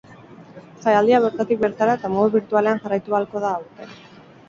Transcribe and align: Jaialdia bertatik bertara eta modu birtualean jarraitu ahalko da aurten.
Jaialdia 0.85 1.19
bertatik 1.27 1.63
bertara 1.67 1.99
eta 2.01 2.13
modu 2.17 2.35
birtualean 2.39 2.83
jarraitu 2.87 3.19
ahalko 3.19 3.47
da 3.49 3.57
aurten. 3.63 3.99